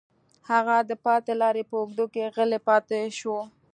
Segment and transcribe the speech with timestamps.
[0.49, 3.37] هغه د پاتې لارې په اوږدو کې غلی پاتې شو